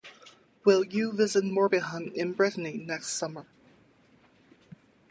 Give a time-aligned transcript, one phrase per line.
[0.65, 3.45] Will you visit Morbihan in Brittany next summer?